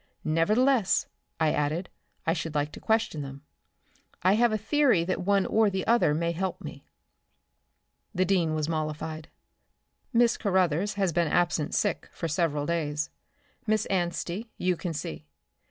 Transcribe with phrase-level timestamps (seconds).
[0.25, 1.05] "Nevertheless,"
[1.39, 1.87] I added,
[2.25, 3.43] "I should like to question them.
[4.23, 6.87] I have a theory that one or the other may help me."
[8.11, 9.29] The dean was mollified.
[10.11, 13.11] "Miss Carothers has been absent sick for several days.
[13.67, 15.27] Miss Anstey you can see.